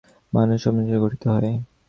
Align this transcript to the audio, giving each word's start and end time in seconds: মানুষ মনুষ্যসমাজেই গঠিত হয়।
মানুষ 0.33 0.61
মনুষ্যসমাজেই 0.63 1.01
গঠিত 1.03 1.23
হয়। 1.31 1.51